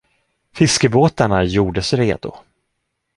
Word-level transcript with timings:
Fiskebåtarna 0.53 1.43
gjordes 1.43 1.93
redo. 1.93 2.35